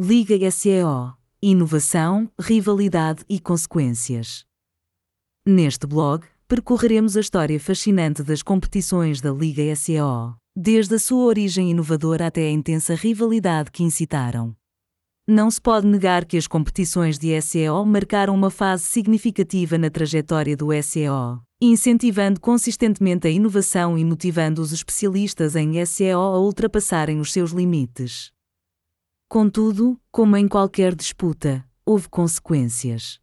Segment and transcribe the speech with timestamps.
[0.00, 1.12] Liga SEO,
[1.42, 4.42] inovação, rivalidade e consequências.
[5.46, 11.72] Neste blog, percorreremos a história fascinante das competições da Liga SEO, desde a sua origem
[11.72, 14.56] inovadora até a intensa rivalidade que incitaram.
[15.28, 20.56] Não se pode negar que as competições de SEO marcaram uma fase significativa na trajetória
[20.56, 27.30] do SEO, incentivando consistentemente a inovação e motivando os especialistas em SEO a ultrapassarem os
[27.30, 28.31] seus limites.
[29.32, 33.18] Contudo, como em qualquer disputa, houve consequências.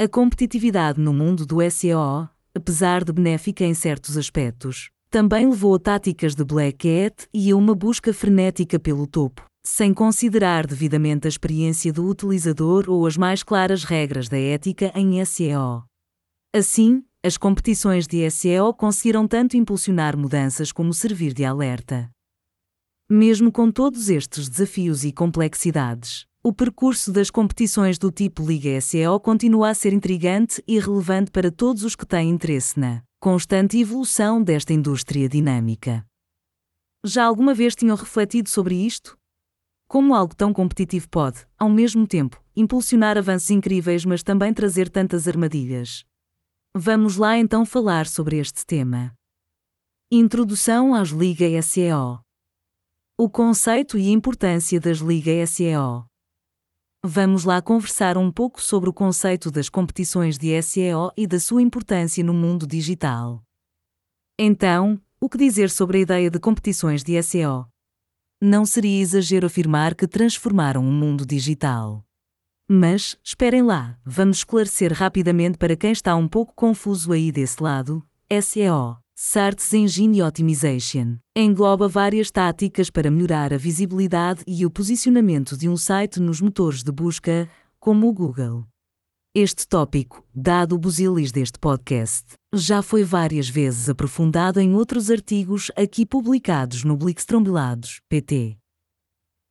[0.00, 5.80] A competitividade no mundo do SEO, apesar de benéfica em certos aspectos, também levou a
[5.80, 11.28] táticas de Black Hat e a uma busca frenética pelo topo, sem considerar devidamente a
[11.28, 15.82] experiência do utilizador ou as mais claras regras da ética em SEO.
[16.54, 22.08] Assim, as competições de SEO conseguiram tanto impulsionar mudanças como servir de alerta.
[23.14, 29.20] Mesmo com todos estes desafios e complexidades, o percurso das competições do tipo Liga SEO
[29.20, 34.42] continua a ser intrigante e relevante para todos os que têm interesse na constante evolução
[34.42, 36.06] desta indústria dinâmica.
[37.04, 39.14] Já alguma vez tinham refletido sobre isto?
[39.86, 45.28] Como algo tão competitivo pode, ao mesmo tempo, impulsionar avanços incríveis, mas também trazer tantas
[45.28, 46.02] armadilhas?
[46.74, 49.12] Vamos lá então falar sobre este tema.
[50.10, 52.22] Introdução às Liga SEO.
[53.18, 56.06] O conceito e importância das Liga SEO.
[57.04, 61.60] Vamos lá conversar um pouco sobre o conceito das competições de SEO e da sua
[61.60, 63.42] importância no mundo digital.
[64.38, 67.68] Então, o que dizer sobre a ideia de competições de SEO?
[68.40, 72.02] Não seria exagero afirmar que transformaram o mundo digital.
[72.66, 78.02] Mas, esperem lá, vamos esclarecer rapidamente para quem está um pouco confuso aí desse lado:
[78.42, 85.68] SEO Search Engine Optimization engloba várias táticas para melhorar a visibilidade e o posicionamento de
[85.68, 87.48] um site nos motores de busca,
[87.78, 88.66] como o Google.
[89.32, 95.70] Este tópico, dado o busilis deste podcast, já foi várias vezes aprofundado em outros artigos
[95.76, 98.58] aqui publicados no Blickstrombilados, PT.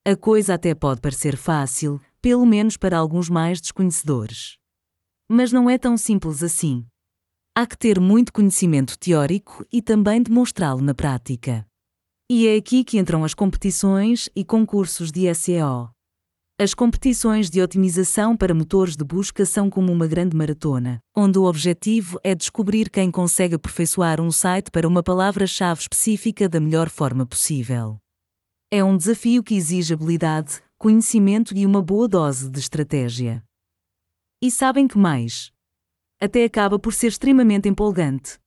[0.06, 4.58] A coisa até pode parecer fácil, pelo menos para alguns mais desconhecedores.
[5.30, 6.86] Mas não é tão simples assim.
[7.54, 11.68] Há que ter muito conhecimento teórico e também demonstrá-lo na prática.
[12.32, 15.90] E é aqui que entram as competições e concursos de SEO.
[16.58, 21.44] As competições de otimização para motores de busca são como uma grande maratona, onde o
[21.44, 27.26] objetivo é descobrir quem consegue aperfeiçoar um site para uma palavra-chave específica da melhor forma
[27.26, 27.98] possível.
[28.72, 33.44] É um desafio que exige habilidade, conhecimento e uma boa dose de estratégia.
[34.42, 35.52] E sabem que mais?
[36.22, 38.38] Até acaba por ser extremamente empolgante.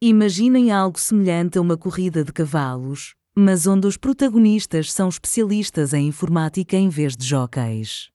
[0.00, 6.06] Imaginem algo semelhante a uma corrida de cavalos, mas onde os protagonistas são especialistas em
[6.06, 8.10] informática em vez de jockeys.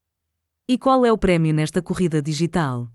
[0.68, 2.90] E qual é o prémio nesta corrida digital?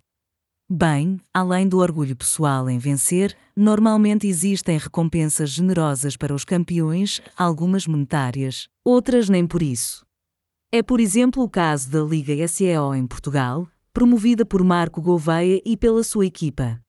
[0.68, 7.86] Bem, além do orgulho pessoal em vencer, normalmente existem recompensas generosas para os campeões, algumas
[7.86, 10.06] monetárias, outras nem por isso.
[10.72, 15.76] É por exemplo o caso da Liga SEO em Portugal, promovida por Marco Gouveia e
[15.76, 16.80] pela sua equipa.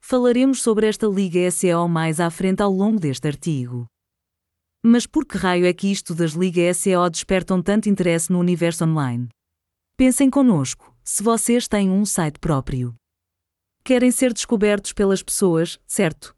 [0.00, 3.86] Falaremos sobre esta Liga SEO mais à frente ao longo deste artigo.
[4.82, 8.84] Mas por que raio é que isto das Liga SEO despertam tanto interesse no universo
[8.84, 9.28] online?
[9.96, 12.94] Pensem conosco, se vocês têm um site próprio.
[13.82, 16.34] Querem ser descobertos pelas pessoas, certo?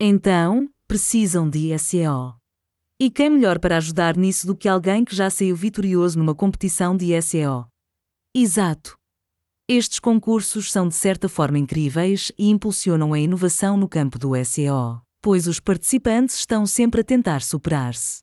[0.00, 2.36] Então, precisam de SEO.
[3.00, 6.96] E quem melhor para ajudar nisso do que alguém que já saiu vitorioso numa competição
[6.96, 7.66] de SEO?
[8.32, 9.01] Exato.
[9.68, 15.00] Estes concursos são de certa forma incríveis e impulsionam a inovação no campo do SEO,
[15.22, 18.22] pois os participantes estão sempre a tentar superar-se.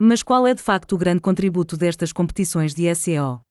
[0.00, 3.42] Mas qual é de facto o grande contributo destas competições de SEO?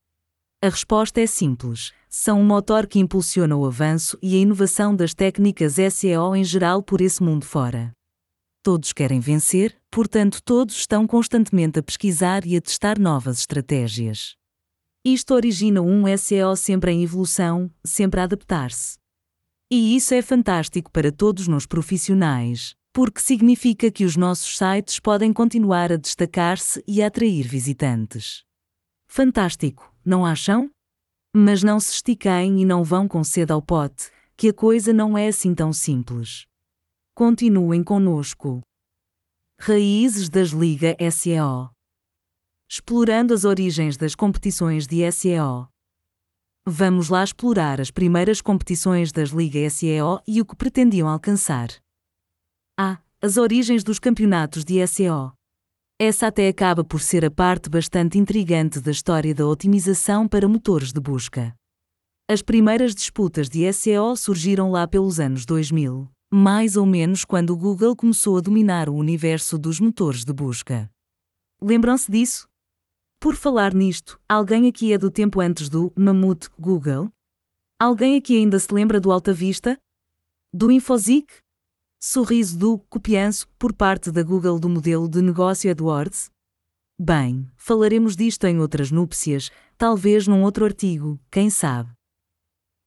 [0.64, 5.14] A resposta é simples: são um motor que impulsiona o avanço e a inovação das
[5.14, 7.94] técnicas SEO em geral por esse mundo fora.
[8.64, 14.39] Todos querem vencer, portanto, todos estão constantemente a pesquisar e a testar novas estratégias.
[15.04, 18.98] Isto origina um SEO sempre em evolução, sempre a adaptar-se.
[19.72, 25.32] E isso é fantástico para todos nós profissionais, porque significa que os nossos sites podem
[25.32, 28.44] continuar a destacar-se e a atrair visitantes.
[29.08, 30.70] Fantástico, não acham?
[31.34, 35.18] Mas não se estiquem e não vão com sede ao pote, que a coisa não
[35.18, 36.46] é assim tão simples.
[37.16, 38.62] Continuem conosco.
[39.58, 41.70] Raízes das Liga SEO
[42.72, 45.68] explorando as origens das competições de SEO.
[46.68, 51.70] Vamos lá explorar as primeiras competições das Liga SEO e o que pretendiam alcançar.
[52.80, 53.00] A.
[53.20, 55.34] As origens dos campeonatos de SEO.
[56.00, 60.94] Essa até acaba por ser a parte bastante intrigante da história da otimização para motores
[60.94, 61.56] de busca.
[62.30, 67.58] As primeiras disputas de SEO surgiram lá pelos anos 2000, mais ou menos quando o
[67.58, 70.88] Google começou a dominar o universo dos motores de busca.
[71.62, 72.49] Lembram-se disso?
[73.22, 77.12] Por falar nisto, alguém aqui é do tempo antes do Mamute Google?
[77.78, 79.78] Alguém aqui ainda se lembra do Alta Vista?
[80.54, 81.34] Do Infozik?
[82.02, 86.32] Sorriso do copianço por parte da Google do modelo de negócio AdWords?
[86.98, 91.92] Bem, falaremos disto em outras núpcias, talvez num outro artigo, quem sabe.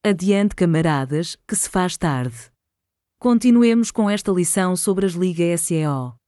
[0.03, 2.51] Adiante, camaradas, que se faz tarde.
[3.21, 6.22] Continuemos com esta lição sobre as ligas SEO.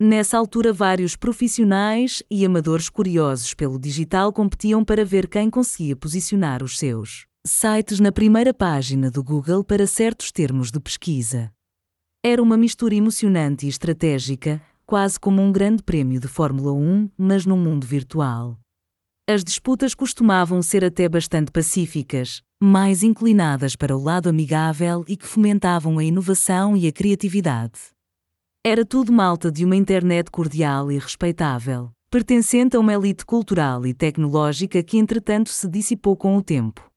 [0.00, 6.64] Nessa altura, vários profissionais e amadores curiosos pelo digital competiam para ver quem conseguia posicionar
[6.64, 11.52] os seus sites na primeira página do Google para certos termos de pesquisa.
[12.24, 17.46] Era uma mistura emocionante e estratégica, quase como um grande prémio de Fórmula 1, mas
[17.46, 18.58] num mundo virtual.
[19.28, 25.26] As disputas costumavam ser até bastante pacíficas, mais inclinadas para o lado amigável e que
[25.26, 27.93] fomentavam a inovação e a criatividade.
[28.66, 33.92] Era tudo malta de uma internet cordial e respeitável, pertencente a uma elite cultural e
[33.92, 36.90] tecnológica que entretanto se dissipou com o tempo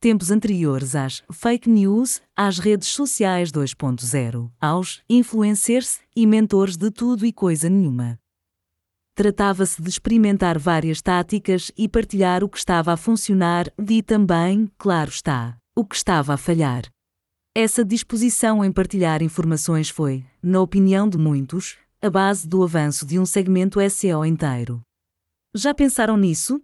[0.00, 7.24] tempos anteriores às fake news, às redes sociais 2.0, aos influencers e mentores de tudo
[7.24, 8.18] e coisa nenhuma.
[9.14, 15.10] Tratava-se de experimentar várias táticas e partilhar o que estava a funcionar e também, claro
[15.10, 16.91] está, o que estava a falhar.
[17.54, 23.18] Essa disposição em partilhar informações foi, na opinião de muitos, a base do avanço de
[23.18, 24.80] um segmento SEO inteiro.
[25.54, 26.62] Já pensaram nisso?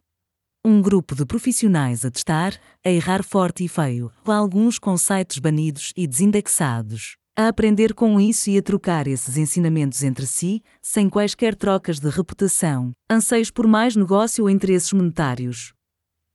[0.65, 5.93] Um grupo de profissionais a testar, a errar forte e feio, alguns com sites banidos
[5.95, 11.55] e desindexados, a aprender com isso e a trocar esses ensinamentos entre si, sem quaisquer
[11.55, 15.75] trocas de reputação, anseios por mais negócio ou interesses monetários.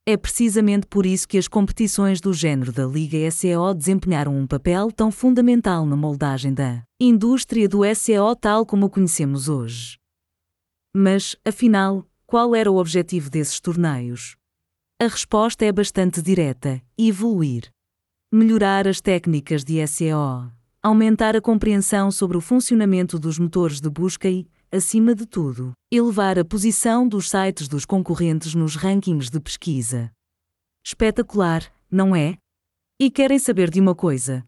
[0.05, 4.91] É precisamente por isso que as competições do género da Liga SEO desempenharam um papel
[4.91, 9.97] tão fundamental na moldagem da indústria do SEO tal como o conhecemos hoje.
[10.93, 14.35] Mas, afinal, qual era o objetivo desses torneios?
[15.01, 17.71] A resposta é bastante direta: evoluir.
[18.29, 20.51] Melhorar as técnicas de SEO,
[20.81, 26.39] aumentar a compreensão sobre o funcionamento dos motores de busca e, acima de tudo, elevar
[26.39, 30.11] a posição dos sites dos concorrentes nos rankings de pesquisa.
[30.83, 32.37] Espetacular, não é?
[32.99, 34.43] E querem saber de uma coisa?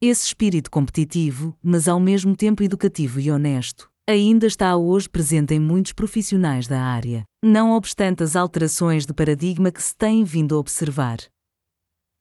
[0.00, 5.60] Esse espírito competitivo, mas ao mesmo tempo educativo e honesto, ainda está hoje presente em
[5.60, 10.58] muitos profissionais da área, não obstante as alterações de paradigma que se têm vindo a
[10.58, 11.18] observar.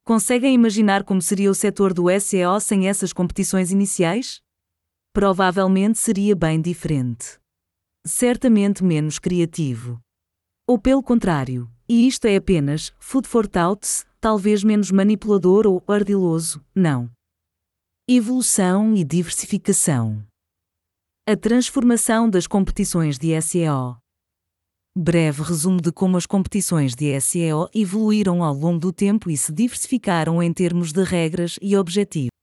[0.03, 4.41] Conseguem imaginar como seria o setor do SEO sem essas competições iniciais?
[5.11, 7.39] Provavelmente seria bem diferente.
[8.05, 9.99] Certamente menos criativo.
[10.67, 16.63] Ou pelo contrário, e isto é apenas food for thoughts, talvez menos manipulador ou ardiloso,
[16.75, 17.09] não.
[18.07, 20.23] Evolução e diversificação.
[21.27, 23.97] A transformação das competições de SEO.
[24.95, 29.51] Breve resumo de como as competições de SEO evoluíram ao longo do tempo e se
[29.51, 32.38] diversificaram em termos de regras e objetivos.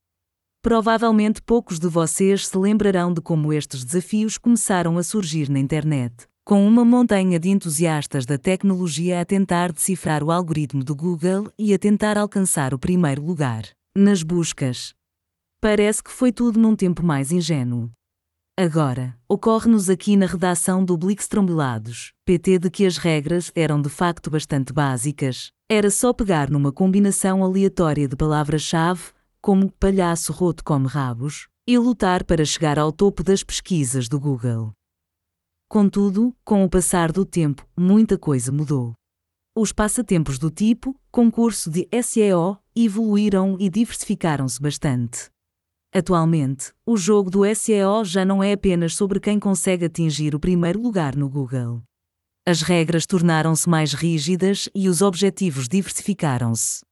[0.66, 6.26] Provavelmente poucos de vocês se lembrarão de como estes desafios começaram a surgir na internet,
[6.44, 11.72] com uma montanha de entusiastas da tecnologia a tentar decifrar o algoritmo do Google e
[11.72, 13.62] a tentar alcançar o primeiro lugar
[13.96, 14.92] nas buscas.
[15.60, 17.88] Parece que foi tudo num tempo mais ingênuo.
[18.58, 24.28] Agora, ocorre-nos aqui na redação do Blickstrombilados, PT de que as regras eram de facto
[24.30, 25.52] bastante básicas.
[25.70, 29.14] Era só pegar numa combinação aleatória de palavras-chave,
[29.46, 34.72] como palhaço roto come rabos, e lutar para chegar ao topo das pesquisas do Google.
[35.68, 38.92] Contudo, com o passar do tempo, muita coisa mudou.
[39.56, 45.30] Os passatempos do tipo concurso de SEO evoluíram e diversificaram-se bastante.
[45.94, 50.82] Atualmente, o jogo do SEO já não é apenas sobre quem consegue atingir o primeiro
[50.82, 51.84] lugar no Google.
[52.44, 56.84] As regras tornaram-se mais rígidas e os objetivos diversificaram-se.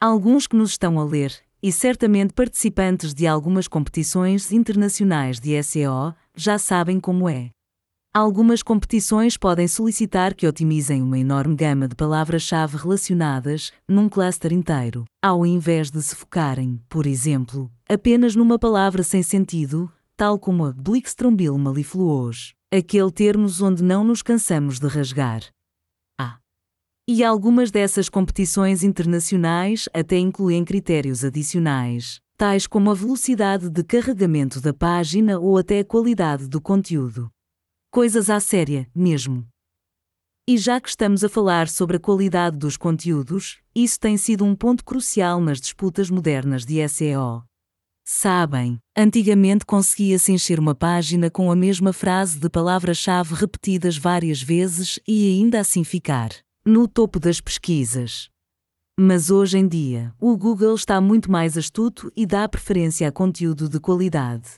[0.00, 1.32] Alguns que nos estão a ler,
[1.64, 7.48] e certamente participantes de algumas competições internacionais de SEO, já sabem como é.
[8.12, 15.06] Algumas competições podem solicitar que otimizem uma enorme gama de palavras-chave relacionadas num cluster inteiro,
[15.24, 20.72] ao invés de se focarem, por exemplo, apenas numa palavra sem sentido, tal como a
[20.74, 25.40] Blickstrombil malifluos, aquele termos onde não nos cansamos de rasgar.
[27.06, 34.58] E algumas dessas competições internacionais até incluem critérios adicionais, tais como a velocidade de carregamento
[34.58, 37.30] da página ou até a qualidade do conteúdo.
[37.90, 39.46] Coisas à séria, mesmo.
[40.48, 44.56] E já que estamos a falar sobre a qualidade dos conteúdos, isso tem sido um
[44.56, 47.44] ponto crucial nas disputas modernas de SEO.
[48.02, 54.98] Sabem, antigamente conseguia-se encher uma página com a mesma frase de palavra-chave repetidas várias vezes
[55.06, 58.30] e ainda assim ficar no topo das pesquisas.
[58.98, 63.68] Mas hoje em dia, o Google está muito mais astuto e dá preferência a conteúdo
[63.68, 64.48] de qualidade.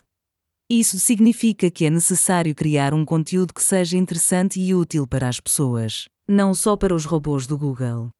[0.70, 5.40] Isso significa que é necessário criar um conteúdo que seja interessante e útil para as
[5.40, 8.10] pessoas, não só para os robôs do Google.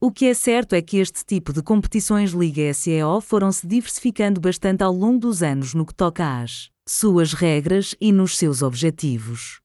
[0.00, 4.40] O que é certo é que este tipo de competições Liga SEO foram se diversificando
[4.40, 9.60] bastante ao longo dos anos no que toca às suas regras e nos seus objetivos.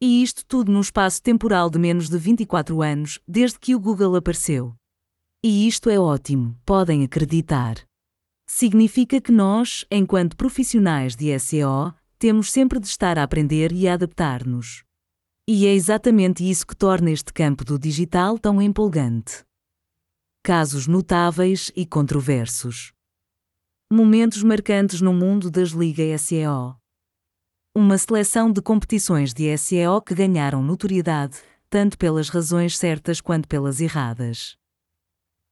[0.00, 4.16] E isto tudo num espaço temporal de menos de 24 anos, desde que o Google
[4.16, 4.74] apareceu.
[5.42, 7.76] E isto é ótimo, podem acreditar.
[8.46, 13.94] Significa que nós, enquanto profissionais de SEO, temos sempre de estar a aprender e a
[13.94, 14.84] adaptar-nos.
[15.48, 19.44] E é exatamente isso que torna este campo do digital tão empolgante.
[20.42, 22.92] Casos notáveis e controversos.
[23.90, 26.76] Momentos marcantes no mundo das ligas SEO.
[27.78, 31.36] Uma seleção de competições de SEO que ganharam notoriedade,
[31.68, 34.56] tanto pelas razões certas quanto pelas erradas.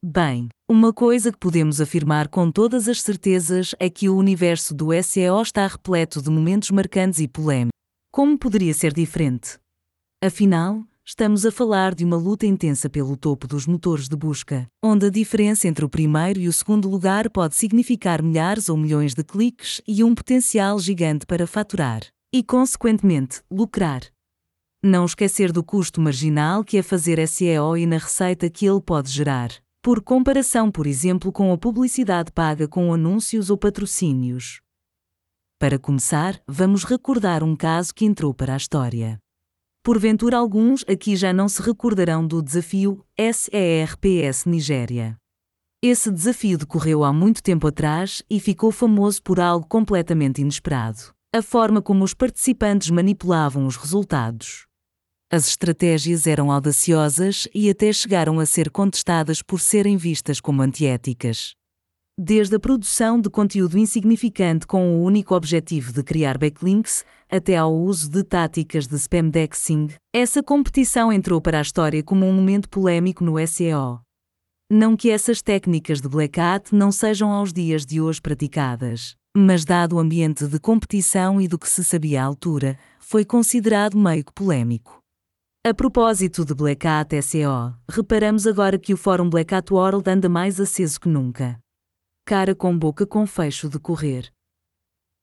[0.03, 4.89] Bem, uma coisa que podemos afirmar com todas as certezas é que o universo do
[5.03, 7.79] SEO está repleto de momentos marcantes e polêmicos.
[8.11, 9.59] Como poderia ser diferente?
[10.23, 15.09] Afinal, estamos a falar de uma luta intensa pelo topo dos motores de busca, onde
[15.09, 19.23] a diferença entre o primeiro e o segundo lugar pode significar milhares ou milhões de
[19.23, 24.03] cliques e um potencial gigante para faturar e, consequentemente, lucrar.
[24.83, 29.09] Não esquecer do custo marginal que é fazer SEO e na receita que ele pode
[29.11, 29.51] gerar
[29.85, 34.63] por comparação, por exemplo, com a publicidade paga com anúncios ou patrocínios.
[35.61, 39.19] Para começar, vamos recordar um caso que entrou para a história.
[39.83, 45.19] Porventura, alguns aqui já não se recordarão do desafio SERPS Nigéria.
[45.83, 51.43] Esse desafio decorreu há muito tempo atrás e ficou famoso por algo completamente inesperado: a
[51.43, 54.69] forma como os participantes manipulavam os resultados.
[55.29, 61.55] As estratégias eram audaciosas e até chegaram a ser contestadas por serem vistas como antiéticas.
[62.17, 67.75] Desde a produção de conteúdo insignificante com o único objetivo de criar backlinks, até ao
[67.75, 73.25] uso de táticas de spamdexing, essa competição entrou para a história como um momento polêmico
[73.25, 74.01] no SEO.
[74.71, 79.65] Não que essas técnicas de Black Hat não sejam aos dias de hoje praticadas, mas
[79.65, 84.25] dado o ambiente de competição e do que se sabia à altura, foi considerado meio
[84.25, 85.01] que polêmico.
[85.67, 90.29] A propósito de Black Hat SEO, reparamos agora que o fórum Black Hat World anda
[90.29, 91.59] mais aceso que nunca.
[92.27, 94.31] Cara com boca com fecho de correr.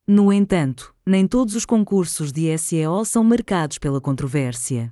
[0.08, 4.92] No entanto, nem todos os concursos de SEO são marcados pela controvérsia.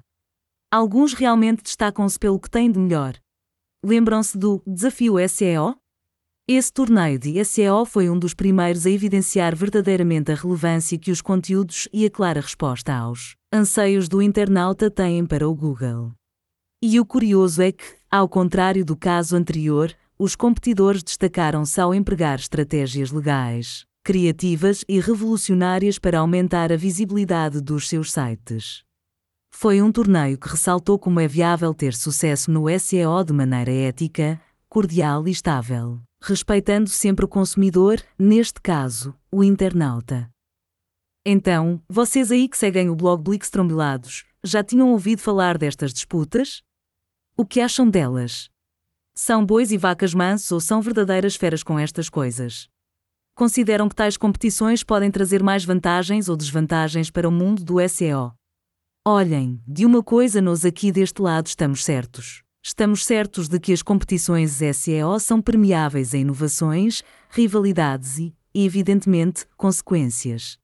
[0.71, 3.15] Alguns realmente destacam-se pelo que têm de melhor.
[3.83, 5.78] Lembram-se do Desafio SEO?
[6.51, 11.21] Esse torneio de SEO foi um dos primeiros a evidenciar verdadeiramente a relevância que os
[11.21, 16.11] conteúdos e a clara resposta aos anseios do internauta têm para o Google.
[16.81, 22.39] E o curioso é que, ao contrário do caso anterior, os competidores destacaram-se ao empregar
[22.39, 28.83] estratégias legais, criativas e revolucionárias para aumentar a visibilidade dos seus sites.
[29.51, 34.41] Foi um torneio que ressaltou como é viável ter sucesso no SEO de maneira ética,
[34.67, 40.29] cordial e estável respeitando sempre o consumidor, neste caso, o internauta.
[41.25, 46.61] Então, vocês aí que seguem o blog Blix Trombilados, já tinham ouvido falar destas disputas?
[47.37, 48.49] O que acham delas?
[49.15, 52.69] São bois e vacas mansos ou são verdadeiras feras com estas coisas?
[53.35, 58.33] Consideram que tais competições podem trazer mais vantagens ou desvantagens para o mundo do SEO?
[59.05, 62.43] Olhem, de uma coisa nós aqui deste lado estamos certos.
[62.63, 70.57] Estamos certos de que as competições SEO são permeáveis a inovações, rivalidades e, evidentemente, consequências.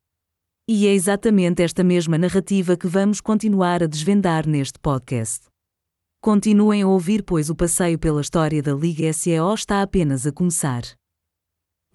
[0.68, 5.46] E é exatamente esta mesma narrativa que vamos continuar a desvendar neste podcast.
[6.22, 10.82] Continuem a ouvir, pois o passeio pela história da Liga SEO está apenas a começar.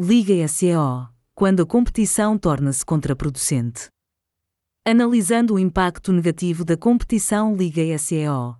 [0.00, 3.88] Liga SEO quando a competição torna-se contraproducente.
[4.86, 8.59] Analisando o impacto negativo da competição Liga SEO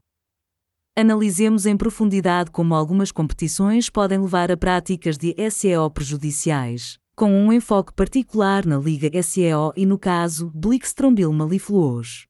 [0.97, 7.53] analisemos em profundidade como algumas competições podem levar a práticas de SEO prejudiciais, com um
[7.53, 12.27] enfoque particular na Liga SEO e no caso Blixtrombil Malifluos.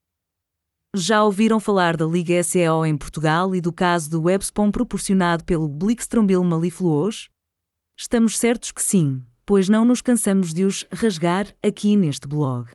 [0.95, 5.69] Já ouviram falar da Liga SEO em Portugal e do caso do webspam proporcionado pelo
[5.69, 7.29] Blixtrombil Malifluos?
[7.97, 12.71] Estamos certos que sim, pois não nos cansamos de os rasgar aqui neste blog.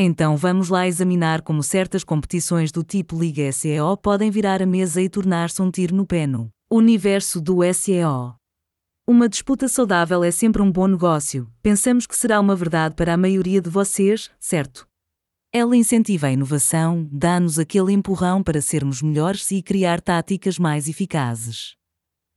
[0.00, 5.02] Então vamos lá examinar como certas competições do tipo Liga SEO podem virar a mesa
[5.02, 8.36] e tornar-se um tiro no pé no universo do SEO.
[9.08, 13.16] Uma disputa saudável é sempre um bom negócio, pensamos que será uma verdade para a
[13.16, 14.86] maioria de vocês, certo?
[15.52, 21.74] Ela incentiva a inovação, dá-nos aquele empurrão para sermos melhores e criar táticas mais eficazes.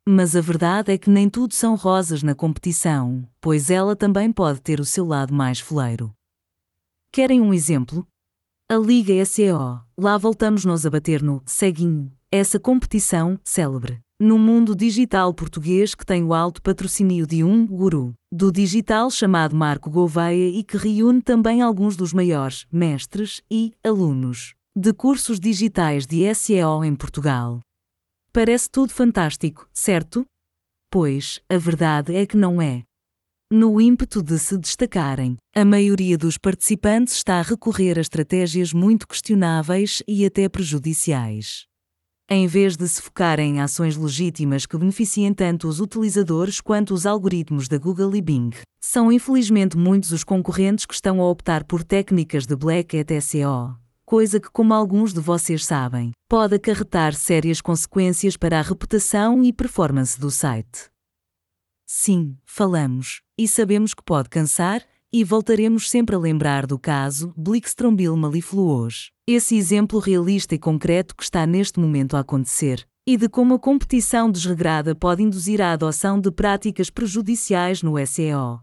[0.10, 4.60] Mas a verdade é que nem tudo são rosas na competição, pois ela também pode
[4.62, 6.12] ter o seu lado mais foleiro.
[7.14, 8.08] Querem um exemplo?
[8.72, 9.82] A Liga SEO.
[10.00, 14.00] Lá voltamos-nos a bater no ceguinho, essa competição célebre.
[14.18, 19.54] No mundo digital português que tem o alto patrocínio de um guru do digital chamado
[19.54, 26.08] Marco Gouveia e que reúne também alguns dos maiores mestres e alunos de cursos digitais
[26.08, 27.60] de SEO em Portugal.
[28.32, 30.24] Parece tudo fantástico, certo?
[30.90, 32.84] Pois, a verdade é que não é.
[33.54, 39.06] No ímpeto de se destacarem, a maioria dos participantes está a recorrer a estratégias muito
[39.06, 41.66] questionáveis e até prejudiciais.
[42.30, 47.06] Em vez de se focarem em ações legítimas que beneficiem tanto os utilizadores quanto os
[47.06, 51.84] algoritmos da Google e Bing, são infelizmente muitos os concorrentes que estão a optar por
[51.84, 57.60] técnicas de Black Hat SEO, coisa que, como alguns de vocês sabem, pode acarretar sérias
[57.60, 60.91] consequências para a reputação e performance do site.
[61.94, 64.82] Sim, falamos, e sabemos que pode cansar,
[65.12, 71.22] e voltaremos sempre a lembrar do caso Blixtrombil Malifluos, esse exemplo realista e concreto que
[71.22, 76.18] está neste momento a acontecer, e de como a competição desregrada pode induzir a adoção
[76.18, 78.62] de práticas prejudiciais no SEO.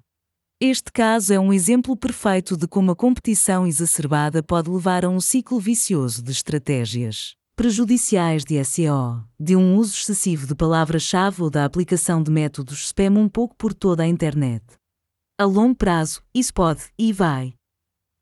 [0.58, 5.20] Este caso é um exemplo perfeito de como a competição exacerbada pode levar a um
[5.20, 11.64] ciclo vicioso de estratégias prejudiciais de SEO, de um uso excessivo de palavra-chave ou da
[11.64, 14.64] aplicação de métodos spam um pouco por toda a internet.
[15.36, 17.52] A longo prazo, isso pode, e vai,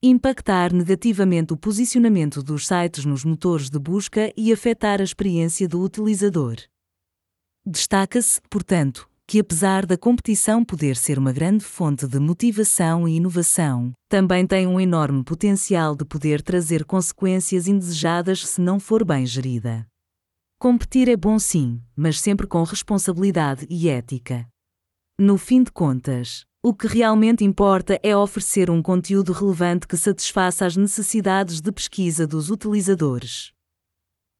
[0.02, 5.82] impactar negativamente o posicionamento dos sites nos motores de busca e afetar a experiência do
[5.82, 6.56] utilizador.
[7.62, 13.92] Destaca-se, portanto, que apesar da competição poder ser uma grande fonte de motivação e inovação,
[14.08, 19.84] também tem um enorme potencial de poder trazer consequências indesejadas se não for bem gerida.
[20.60, 24.46] Competir é bom sim, mas sempre com responsabilidade e ética.
[25.18, 30.64] No fim de contas, o que realmente importa é oferecer um conteúdo relevante que satisfaça
[30.64, 33.52] as necessidades de pesquisa dos utilizadores.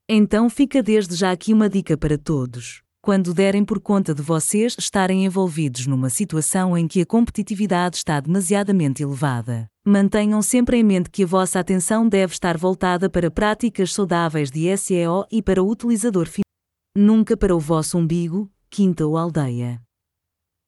[0.09, 4.75] Então fica desde já aqui uma dica para todos quando derem por conta de vocês
[4.77, 9.71] estarem envolvidos numa situação em que a competitividade está demasiadamente elevada.
[9.87, 14.77] Mantenham sempre em mente que a vossa atenção deve estar voltada para práticas saudáveis de
[14.77, 16.51] SEO e para o utilizador final,
[16.97, 19.81] nunca para o vosso umbigo, quinta ou aldeia.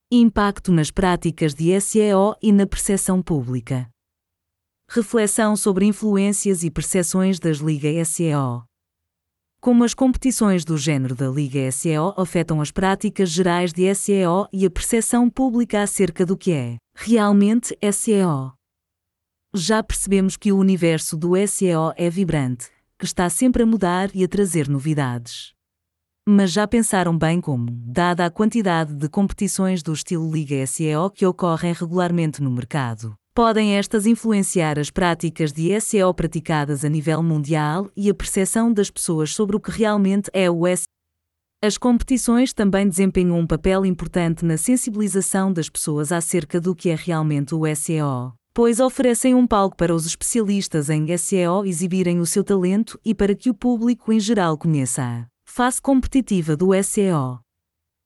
[0.09, 3.90] Impacto nas práticas de SEO e na percepção pública.
[4.88, 8.62] Reflexão sobre influências e percepções das ligas SEO.
[9.61, 14.64] Como as competições do género da Liga SEO afetam as práticas gerais de SEO e
[14.64, 18.53] a percepção pública acerca do que é realmente SEO.
[19.53, 24.23] Já percebemos que o universo do SEO é vibrante, que está sempre a mudar e
[24.23, 25.53] a trazer novidades.
[26.29, 31.27] Mas já pensaram bem como, dada a quantidade de competições do estilo Liga SEO que
[31.27, 37.88] ocorrem regularmente no mercado, podem estas influenciar as práticas de SEO praticadas a nível mundial
[37.96, 40.88] e a percepção das pessoas sobre o que realmente é o SEO.
[41.62, 46.96] As competições também desempenham um papel importante na sensibilização das pessoas acerca do que é
[46.96, 52.42] realmente o SEO, pois oferecem um palco para os especialistas em SEO exibirem o seu
[52.42, 57.38] talento e para que o público em geral conheça a face competitiva do SEO.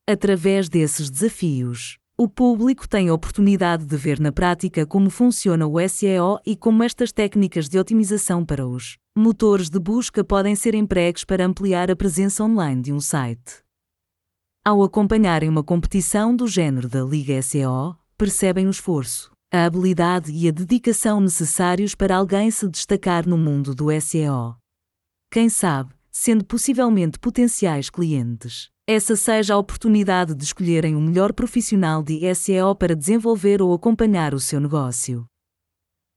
[0.06, 5.88] Através desses desafios, o público tem a oportunidade de ver na prática como funciona o
[5.88, 11.24] SEO e como estas técnicas de otimização para os motores de busca podem ser empregues
[11.24, 13.62] para ampliar a presença online de um site.
[14.64, 20.46] Ao acompanharem uma competição do género da Liga SEO, percebem o esforço, a habilidade e
[20.46, 24.56] a dedicação necessários para alguém se destacar no mundo do SEO.
[25.30, 32.02] Quem sabe, sendo possivelmente potenciais clientes essa seja a oportunidade de escolherem o melhor profissional
[32.02, 35.24] de SEO para desenvolver ou acompanhar o seu negócio.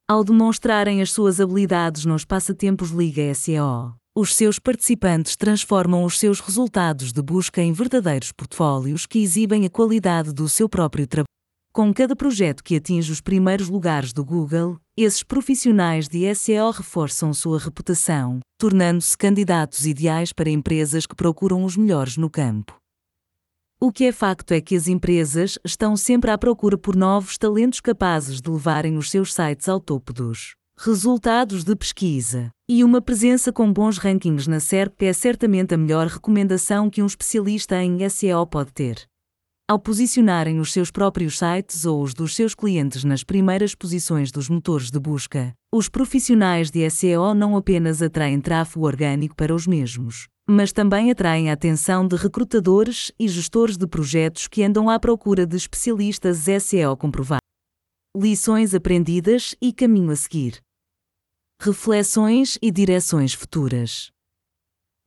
[0.09, 6.39] Ao demonstrarem as suas habilidades nos passatempos Liga SEO, os seus participantes transformam os seus
[6.39, 11.34] resultados de busca em verdadeiros portfólios que exibem a qualidade do seu próprio trabalho.
[11.75, 17.33] Com cada projeto que atinge os primeiros lugares do Google, esses profissionais de SEO reforçam
[17.33, 22.77] sua reputação, tornando-se candidatos ideais para empresas que procuram os melhores no campo.
[23.77, 27.81] O que é facto é que as empresas estão sempre à procura por novos talentos
[27.81, 33.51] capazes de levarem os seus sites ao topo dos resultados de pesquisa e uma presença
[33.51, 38.47] com bons rankings na SERP é certamente a melhor recomendação que um especialista em SEO
[38.47, 39.05] pode ter.
[39.67, 44.47] Ao posicionarem os seus próprios sites ou os dos seus clientes nas primeiras posições dos
[44.47, 50.27] motores de busca, os profissionais de SEO não apenas atraem tráfego orgânico para os mesmos,
[50.47, 55.47] mas também atraem a atenção de recrutadores e gestores de projetos que andam à procura
[55.47, 57.39] de especialistas SEO comprovados.
[58.15, 60.61] Lições aprendidas e caminho a seguir.
[61.59, 64.11] Reflexões e direções futuras.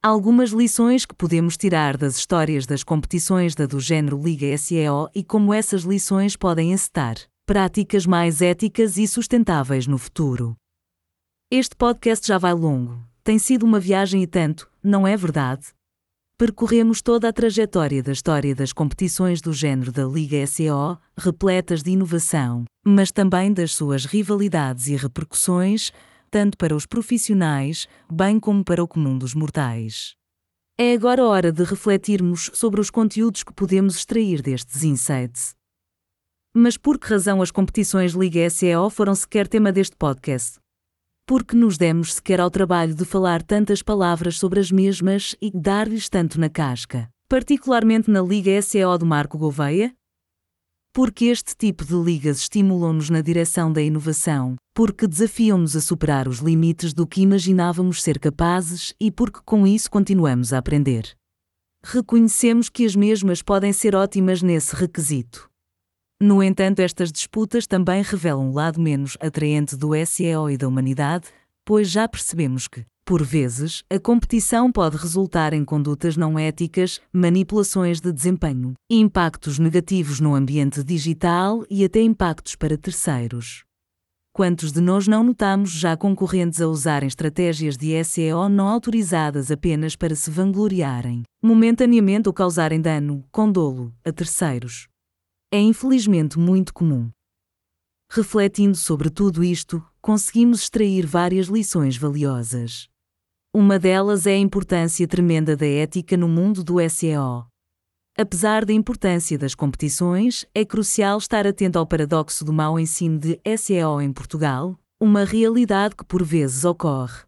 [0.00, 5.24] Algumas lições que podemos tirar das histórias das competições da do género Liga SEO e
[5.24, 10.54] como essas lições podem encetar práticas mais éticas e sustentáveis no futuro.
[11.50, 15.66] Este podcast já vai longo, tem sido uma viagem e tanto, não é verdade?
[16.38, 21.90] Percorremos toda a trajetória da história das competições do género da Liga SEO, repletas de
[21.90, 25.90] inovação, mas também das suas rivalidades e repercussões,
[26.30, 30.14] tanto para os profissionais, bem como para o comum dos mortais.
[30.78, 35.56] É agora hora de refletirmos sobre os conteúdos que podemos extrair destes insights.
[36.54, 40.58] Mas por que razão as competições Liga SEO foram sequer tema deste podcast?
[41.26, 46.08] Porque nos demos sequer ao trabalho de falar tantas palavras sobre as mesmas e dar-lhes
[46.08, 49.92] tanto na casca, particularmente na Liga SEO do Marco Gouveia?
[50.98, 56.38] Porque este tipo de ligas estimulam-nos na direção da inovação, porque desafiam-nos a superar os
[56.38, 61.16] limites do que imaginávamos ser capazes e porque com isso continuamos a aprender.
[61.84, 65.48] Reconhecemos que as mesmas podem ser ótimas nesse requisito.
[66.20, 71.28] No entanto, estas disputas também revelam um lado menos atraente do SEO e da humanidade,
[71.64, 78.02] pois já percebemos que, por vezes, a competição pode resultar em condutas não éticas, manipulações
[78.02, 83.64] de desempenho, impactos negativos no ambiente digital e até impactos para terceiros.
[84.30, 89.96] Quantos de nós não notamos já concorrentes a usarem estratégias de SEO não autorizadas apenas
[89.96, 94.86] para se vangloriarem, momentaneamente ou causarem dano, com dolo, a terceiros?
[95.50, 97.08] É infelizmente muito comum.
[98.10, 102.86] Refletindo sobre tudo isto, conseguimos extrair várias lições valiosas.
[103.54, 107.46] Uma delas é a importância tremenda da ética no mundo do SEO.
[108.16, 113.40] Apesar da importância das competições, é crucial estar atento ao paradoxo do mau ensino de
[113.56, 117.22] SEO em Portugal, uma realidade que por vezes ocorre.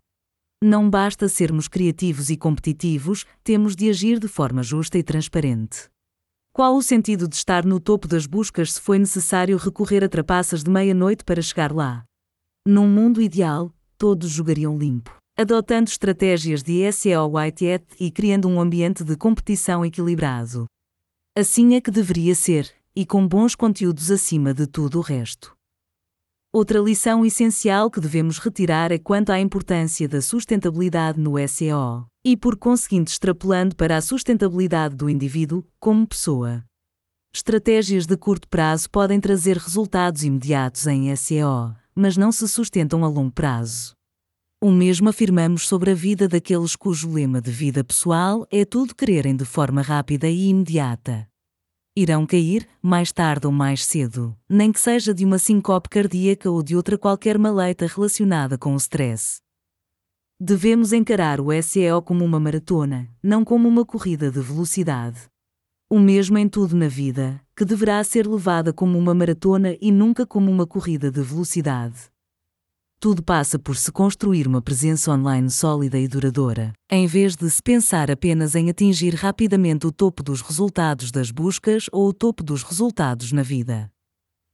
[0.62, 5.88] Não basta sermos criativos e competitivos, temos de agir de forma justa e transparente.
[6.52, 10.62] Qual o sentido de estar no topo das buscas se foi necessário recorrer a trapaças
[10.62, 12.04] de meia-noite para chegar lá?
[12.66, 18.60] Num mundo ideal, todos jogariam limpo adotando estratégias de SEO White Hat e criando um
[18.60, 20.66] ambiente de competição equilibrado.
[21.34, 25.56] Assim é que deveria ser, e com bons conteúdos acima de tudo o resto.
[26.52, 32.36] Outra lição essencial que devemos retirar é quanto à importância da sustentabilidade no SEO, e
[32.36, 36.62] por conseguinte extrapolando para a sustentabilidade do indivíduo como pessoa.
[37.32, 43.08] Estratégias de curto prazo podem trazer resultados imediatos em SEO, mas não se sustentam a
[43.08, 43.98] longo prazo.
[44.62, 49.34] O mesmo afirmamos sobre a vida daqueles cujo lema de vida pessoal é tudo quererem
[49.34, 51.26] de forma rápida e imediata.
[51.96, 56.62] Irão cair, mais tarde ou mais cedo, nem que seja de uma sincope cardíaca ou
[56.62, 59.40] de outra qualquer maleita relacionada com o stress.
[60.38, 65.22] Devemos encarar o SEO como uma maratona, não como uma corrida de velocidade.
[65.88, 70.26] O mesmo em tudo na vida, que deverá ser levada como uma maratona e nunca
[70.26, 72.10] como uma corrida de velocidade
[73.00, 77.62] tudo passa por se construir uma presença online sólida e duradoura, em vez de se
[77.62, 82.62] pensar apenas em atingir rapidamente o topo dos resultados das buscas ou o topo dos
[82.62, 83.90] resultados na vida.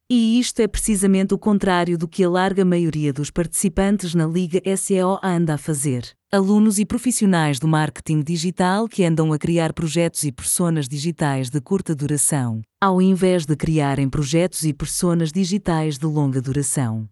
[0.09, 4.63] E isto é precisamente o contrário do que a larga maioria dos participantes na Liga
[4.77, 6.09] SEO anda a fazer.
[6.31, 11.61] Alunos e profissionais do marketing digital que andam a criar projetos e personas digitais de
[11.61, 17.09] curta duração, ao invés de criarem projetos e personas digitais de longa duração.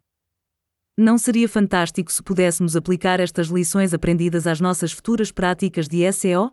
[0.96, 6.52] Não seria fantástico se pudéssemos aplicar estas lições aprendidas às nossas futuras práticas de SEO?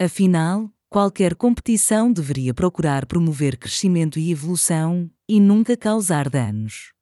[0.00, 6.92] Afinal, qualquer competição deveria procurar promover crescimento e evolução e nunca causar danos.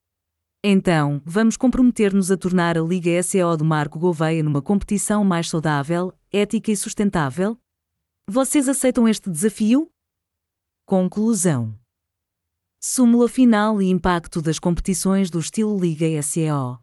[0.64, 6.12] Então, vamos comprometer-nos a tornar a Liga SEO do Marco Gouveia numa competição mais saudável,
[6.32, 7.56] ética e sustentável?
[8.28, 9.88] Vocês aceitam este desafio?
[10.84, 11.78] Conclusão
[12.86, 16.78] Súmula final e impacto das competições do estilo Liga SEO.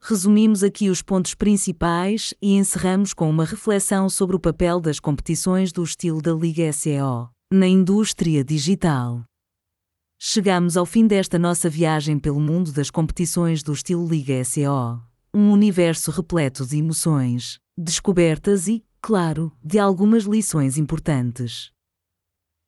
[0.00, 5.70] Resumimos aqui os pontos principais e encerramos com uma reflexão sobre o papel das competições
[5.70, 9.22] do estilo da Liga SEO na indústria digital.
[10.18, 15.00] Chegamos ao fim desta nossa viagem pelo mundo das competições do estilo Liga SEO.
[15.32, 21.70] Um universo repleto de emoções, descobertas e, claro, de algumas lições importantes.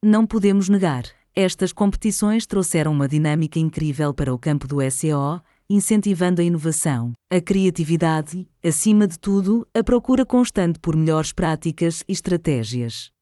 [0.04, 1.02] Não podemos negar,
[1.40, 7.40] estas competições trouxeram uma dinâmica incrível para o campo do SEO, incentivando a inovação, a
[7.40, 13.12] criatividade e, acima de tudo, a procura constante por melhores práticas e estratégias.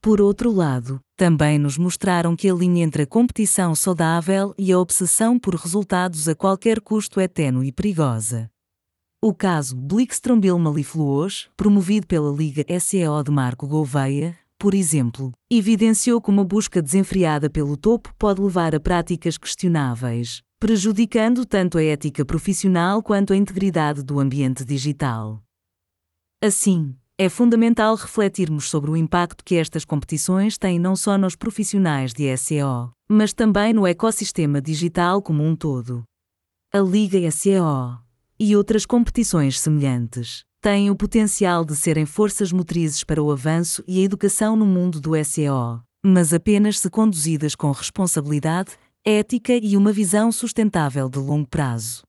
[0.00, 4.78] Por outro lado, também nos mostraram que a linha entre a competição saudável e a
[4.78, 8.50] obsessão por resultados a qualquer custo é tênue e perigosa.
[9.22, 16.28] O caso Blickstrom Malifluos, promovido pela Liga SEO de Marco Gouveia, por exemplo, evidenciou que
[16.28, 23.02] uma busca desenfreada pelo topo pode levar a práticas questionáveis, prejudicando tanto a ética profissional
[23.02, 25.42] quanto a integridade do ambiente digital.
[26.44, 32.12] Assim, é fundamental refletirmos sobre o impacto que estas competições têm não só nos profissionais
[32.12, 36.02] de SEO, mas também no ecossistema digital como um todo.
[36.70, 37.98] A Liga SEO
[38.38, 44.00] e outras competições semelhantes têm o potencial de serem forças motrizes para o avanço e
[44.00, 48.72] a educação no mundo do SEO, mas apenas se conduzidas com responsabilidade,
[49.04, 52.02] ética e uma visão sustentável de longo prazo.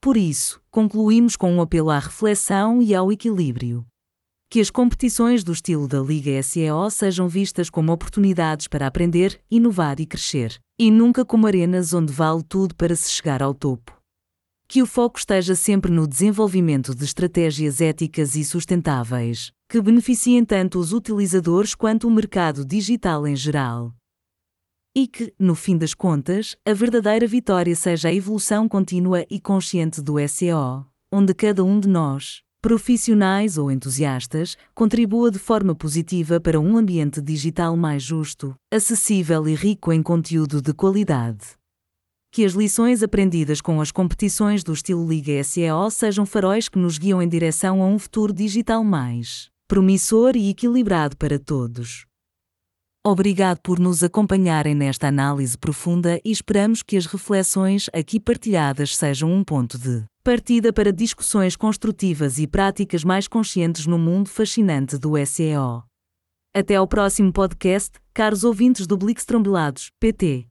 [0.00, 3.84] Por isso, concluímos com um apelo à reflexão e ao equilíbrio
[4.50, 10.00] que as competições do estilo da Liga SEO sejam vistas como oportunidades para aprender, inovar
[10.00, 13.97] e crescer, e nunca como arenas onde vale tudo para se chegar ao topo.
[14.70, 20.78] Que o foco esteja sempre no desenvolvimento de estratégias éticas e sustentáveis, que beneficiem tanto
[20.78, 23.94] os utilizadores quanto o mercado digital em geral.
[24.94, 30.02] E que, no fim das contas, a verdadeira vitória seja a evolução contínua e consciente
[30.02, 36.60] do SEO, onde cada um de nós, profissionais ou entusiastas, contribua de forma positiva para
[36.60, 41.56] um ambiente digital mais justo, acessível e rico em conteúdo de qualidade.
[42.30, 46.98] Que as lições aprendidas com as competições do estilo Liga SEO sejam faróis que nos
[46.98, 52.06] guiam em direção a um futuro digital mais promissor e equilibrado para todos.
[53.06, 59.32] Obrigado por nos acompanharem nesta análise profunda e esperamos que as reflexões aqui partilhadas sejam
[59.32, 65.14] um ponto de partida para discussões construtivas e práticas mais conscientes no mundo fascinante do
[65.24, 65.84] SEO.
[66.54, 70.46] Até ao próximo podcast, caros ouvintes do Blickstrombilados, PT.